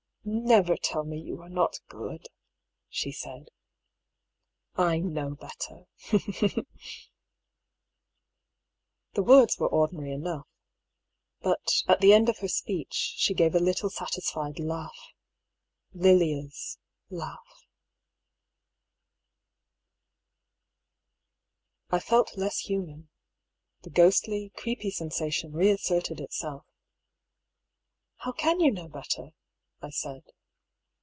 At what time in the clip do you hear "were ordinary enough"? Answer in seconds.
9.57-10.45